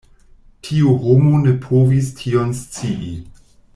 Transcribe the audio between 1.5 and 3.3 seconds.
povis tion scii.